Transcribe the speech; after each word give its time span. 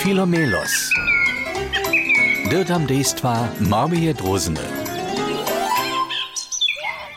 Filomelos. 0.00 0.88
Dirtam 2.48 2.86
dejstva 2.86 3.48
Marmije 3.60 4.14
Drozne. 4.14 4.60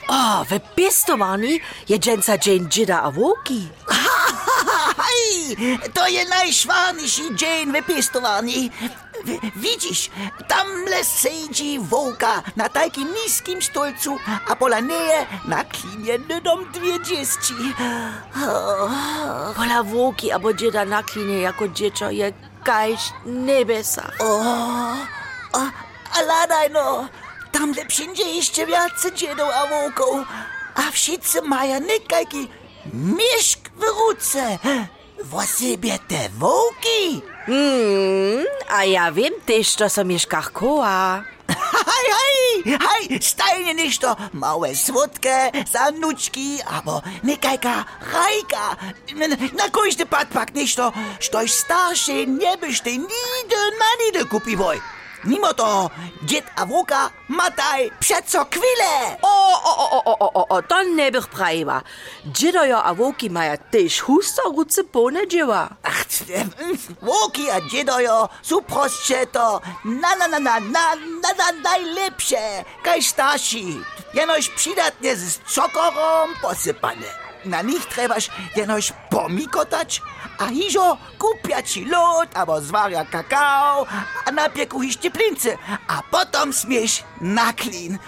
A, 0.08 0.40
oh, 0.42 0.48
wypestowani 0.48 1.60
jedzenca 1.90 2.38
dzień 2.38 2.70
dzida 2.70 3.02
a 3.02 3.12
woki. 3.12 3.68
To 5.94 6.08
je 6.08 6.26
najszwanszy 6.26 7.36
dzień 7.36 7.72
wypestowani. 7.72 8.72
Widzisz, 9.56 10.10
tam 10.48 10.68
siedzi 11.22 11.80
wołka 11.80 12.44
na 12.56 12.70
takim 12.70 13.08
niskim 13.14 13.62
stolcu, 13.62 14.18
a 14.48 14.56
pola 14.56 14.80
niej 14.80 15.28
nakliniony 15.46 16.42
dom 16.42 16.72
dwie 16.72 17.00
dzieci. 17.04 17.54
Pola 19.56 19.84
wołki 19.84 20.32
albo 20.32 20.54
dzieda 20.54 20.86
naklinie 20.86 21.42
jako 21.42 21.68
dziecko 21.68 22.12
je 22.12 22.34
kajś 22.64 23.02
nebesa. 23.26 24.12
A, 25.54 25.60
ale 26.18 26.48
daj 26.48 26.70
no, 26.72 27.08
tam 27.52 27.74
wszędzie 27.90 28.24
jeszcze 28.24 28.66
więcej 28.66 29.14
dziedów 29.14 29.50
a 29.56 29.68
wołków, 29.68 30.28
a 30.76 30.92
wszyscy 30.92 31.42
mają 31.42 31.80
nekajki 31.80 32.48
mieszk 32.94 33.60
w 33.76 33.84
ruce. 33.84 34.58
Własybie 35.24 36.00
te 36.08 36.30
wołki. 36.30 37.22
Hmm, 37.46 38.46
a 38.70 38.84
ja 38.86 39.12
wiem 39.12 39.34
też, 39.46 39.76
co 39.76 39.90
są 39.90 40.04
mieszkach 40.04 40.52
koła. 40.52 41.24
Hej, 42.14 42.78
hej, 42.80 43.20
stajnie 43.22 43.74
nicht 43.74 44.02
to 44.02 44.16
małe 44.34 44.76
słodkie 44.76 45.52
zanuczki, 45.72 46.62
albo 46.62 47.02
nekajka 47.24 47.86
rajka. 48.14 48.76
Na 49.58 49.70
każdy 49.70 50.06
padpak 50.06 50.54
nicht 50.54 50.76
to, 50.76 50.92
štož 51.20 51.52
starszy 51.52 52.28
nie 52.28 52.58
byś 52.58 52.82
ty 52.82 52.92
nigdy 52.92 53.62
na 53.80 54.06
nigdy 54.06 54.26
kupiwoj. 54.26 54.82
Mimo 55.24 55.54
to, 55.54 55.90
dzied 56.24 56.44
a 56.56 56.66
wuka 56.66 57.10
mataj 57.30 57.92
przeco 58.00 58.46
kwile. 58.46 59.18
O, 59.22 59.54
o, 59.64 59.78
o, 59.92 60.04
o, 60.04 60.20
o, 60.20 60.34
o, 60.34 60.48
o, 60.48 60.62
to 60.62 60.84
ne 60.84 61.12
bych 61.12 61.28
prawiła. 61.28 61.82
Dzidojo 62.26 62.84
a 62.84 62.94
woki 62.94 63.30
maja 63.30 63.58
też 63.58 64.02
husto 64.02 64.42
ruce 64.56 64.84
pone 64.84 65.28
dzieła. 65.28 65.70
Ach, 65.84 66.06
wuki 67.02 67.50
a 67.52 67.62
dziedojo 67.62 68.30
są 68.42 68.62
prostsze 68.62 69.28
to 69.28 69.62
na 69.86 70.16
na 70.16 70.28
na 70.28 70.40
na 70.40 70.60
na 70.60 70.96
najlepsze, 71.64 72.66
kaj 72.82 73.02
starší. 73.02 73.80
Jenož 74.14 74.50
přidatne 74.50 75.16
s 75.16 75.40
čokorom 75.48 76.30
posypane. 76.42 77.08
Na 77.46 77.62
nich 77.62 77.86
trebaš 77.86 78.30
jenož 78.56 78.94
pomikotač 79.12 80.00
a 80.40 80.46
hižo 80.46 80.98
kupiaci 81.18 81.86
lód 81.92 82.30
albo 82.36 82.62
zwarja 82.62 83.04
kakao, 83.04 83.88
a 84.26 84.32
napieku 84.32 84.80
hiš 84.80 84.98
cieplince, 84.98 85.60
a 85.88 86.02
potem 86.08 86.54
smieš 86.54 87.04
na 87.20 87.54
klin. 87.54 88.00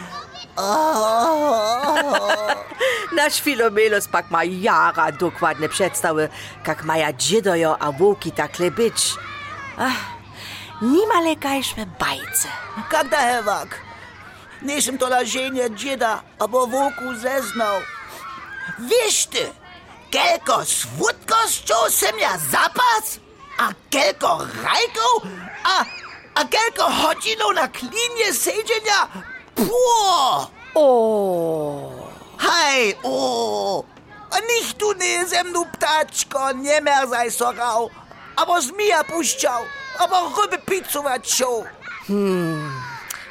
Nasz 3.16 3.42
Filomelos 3.42 4.08
pak 4.08 4.32
ma 4.32 4.44
jara 4.44 5.12
dokładne 5.12 5.70
przedstawy, 5.70 6.30
jak 6.68 6.84
maja 6.84 7.14
dziedojo 7.14 7.76
a 7.80 7.92
wółki 7.92 8.32
tak 8.32 8.60
lebyć. 8.60 9.16
Ach. 9.78 10.15
Nimale 10.82 11.36
kajšve 11.36 11.86
bajce. 12.00 12.50
Kada 12.92 13.18
je 13.18 13.42
vak? 13.42 13.80
Nisem 14.62 14.98
to 14.98 15.08
laženje 15.10 15.70
džeda, 15.70 16.24
a 16.40 16.48
bo 16.48 16.66
vuku 16.66 17.16
zeznal. 17.16 17.80
Viš 18.78 19.26
ti, 19.26 19.46
keliko 20.12 20.66
svutko 20.66 21.40
ščul 21.48 21.88
sem 21.90 22.20
ja 22.20 22.36
zapas, 22.52 23.20
a 23.60 23.72
keliko 23.90 24.44
rajkov, 24.44 25.14
a, 25.64 25.78
a 26.36 26.42
keliko 26.44 26.90
hodinov 26.92 27.56
na 27.56 27.68
klinje 27.72 28.34
seđenja, 28.34 29.00
puo! 29.56 30.52
O! 30.76 30.88
Haj, 32.38 32.94
o! 33.04 33.86
A 34.32 34.36
nih 34.44 34.74
tu 34.76 34.92
ne 35.00 35.24
zemnu 35.28 35.66
ptačko, 35.74 36.52
njemer 36.60 37.08
zaj 37.08 37.32
sorav, 37.32 37.88
a 38.36 38.46
bo 38.46 38.60
zmija 38.60 39.04
puščal 39.08 39.64
albo 40.00 40.42
ryby 40.42 40.58
pizzować 40.58 41.30
się. 41.32 41.46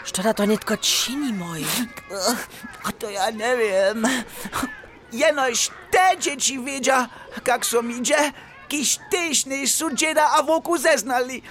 što 0.04 0.34
to 0.34 0.46
netko 0.46 0.76
čini 0.76 1.32
moj? 1.32 1.64
A 2.84 2.92
to 2.92 3.10
ja 3.10 3.30
nie 3.30 3.56
wiem. 3.56 4.06
Jenoś 5.12 5.70
te 5.90 6.18
dzieci 6.18 6.64
wiedzia, 6.64 7.08
jak 7.46 7.66
są 7.66 7.82
idzie, 7.88 8.32
kiś 8.68 8.98
tyś 9.10 9.46
nie 9.46 9.68
są 9.68 9.94
dzieda 9.94 10.30
a 10.30 10.42
wokół 10.42 10.78
zeznali. 10.78 11.42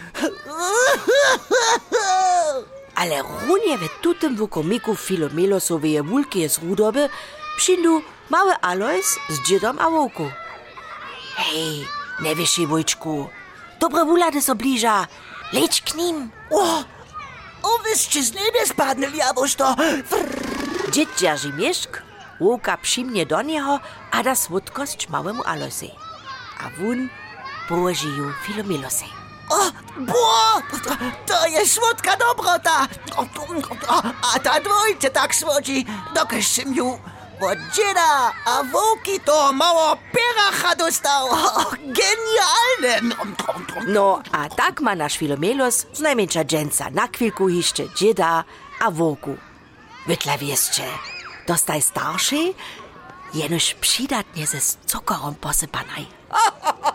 Ale 2.95 3.21
runie 3.47 3.77
w 3.77 3.89
tutym 4.01 4.35
wukomiku 4.35 4.95
Filomelosowej 4.95 6.01
wulki 6.01 6.49
z 6.49 6.57
rudoby 6.57 7.09
przyndu 7.57 8.01
mały 8.29 8.53
Alois 8.61 9.17
z 9.29 9.47
dziedom 9.47 9.79
a 9.79 9.89
woku. 9.89 10.31
Hej, 11.35 11.87
nie 12.21 12.35
wiesz, 12.35 12.59
wujczku, 12.67 13.29
Dobrovulade 13.83 14.41
se 14.41 14.55
bliža. 14.55 15.07
Leč 15.53 15.81
k 15.83 15.99
njim. 15.99 16.31
O, 16.51 16.83
ovyšče 17.63 18.21
z 18.21 18.31
nebe 18.33 18.63
spadnili, 18.63 19.19
a 19.19 19.35
boš 19.35 19.55
to. 19.59 19.75
Dziedzia 20.91 21.35
Rzimieszk 21.35 21.99
łuka 22.39 22.77
przyjmie 22.77 23.25
do 23.25 23.41
niego, 23.41 23.79
a 24.11 24.23
da 24.23 24.35
słodkość 24.35 25.09
małemu 25.09 25.43
Alosej. 25.43 25.91
A 26.63 26.69
wun 26.79 27.09
położy 27.69 28.07
ją 28.07 28.31
Filomilosej. 28.43 29.11
O, 29.49 29.71
bo! 29.99 30.61
To 31.27 31.47
jest 31.47 31.73
słodka 31.73 32.17
dobrota! 32.17 32.87
A 34.35 34.39
ta 34.39 34.59
dwójce 34.59 35.09
tak 35.09 35.35
słodzi, 35.35 35.85
dokaż 36.15 36.57
ją 36.75 36.99
od 37.41 37.59
dzieda, 37.75 38.31
a 38.45 38.63
wołki 38.63 39.19
to 39.25 39.53
mało 39.53 39.97
pieracha 40.13 40.75
dostał. 40.75 41.27
Genialne. 41.99 43.15
No, 43.87 44.21
a 44.31 44.49
tak 44.49 44.81
ma 44.81 44.95
nasz 44.95 45.17
Filomelos 45.17 45.85
z 45.93 45.99
najmniejsza 45.99 46.43
dżęca 46.45 46.89
na 46.89 47.07
chwilku 47.07 47.49
jeszcze 47.49 47.83
dzieda 47.95 48.43
a 48.79 48.91
woku. 48.91 49.37
Wytla 50.07 50.37
wieszcze, 50.37 50.83
dostaj 51.47 51.81
starszy, 51.81 52.53
jenoż 53.33 53.73
przydatnie 53.73 54.47
ze 54.47 54.57
cukorem 54.85 55.35
posypanaj. 55.35 56.07